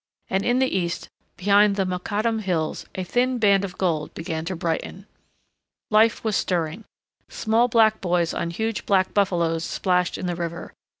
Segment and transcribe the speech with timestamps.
[0.31, 4.55] And in the east behind the Mokattam hills a thin band of gold began to
[4.55, 5.05] brighten.
[5.91, 6.85] Life was stirring.
[7.29, 10.73] Small black boys on huge black buffaloes splashed in the river.